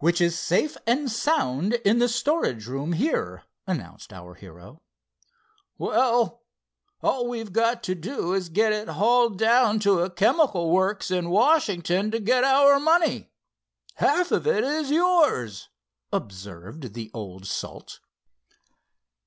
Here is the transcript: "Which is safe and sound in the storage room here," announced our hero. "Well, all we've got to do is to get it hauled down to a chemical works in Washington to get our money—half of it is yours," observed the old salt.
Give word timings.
"Which 0.00 0.20
is 0.20 0.38
safe 0.38 0.76
and 0.86 1.10
sound 1.10 1.72
in 1.82 1.98
the 1.98 2.10
storage 2.10 2.66
room 2.66 2.92
here," 2.92 3.44
announced 3.66 4.12
our 4.12 4.34
hero. 4.34 4.82
"Well, 5.78 6.42
all 7.02 7.26
we've 7.26 7.54
got 7.54 7.82
to 7.84 7.94
do 7.94 8.34
is 8.34 8.48
to 8.48 8.52
get 8.52 8.74
it 8.74 8.86
hauled 8.88 9.38
down 9.38 9.80
to 9.80 10.00
a 10.02 10.10
chemical 10.10 10.68
works 10.70 11.10
in 11.10 11.30
Washington 11.30 12.10
to 12.10 12.20
get 12.20 12.44
our 12.44 12.78
money—half 12.78 14.30
of 14.30 14.46
it 14.46 14.62
is 14.62 14.90
yours," 14.90 15.70
observed 16.12 16.92
the 16.92 17.10
old 17.14 17.46
salt. 17.46 18.00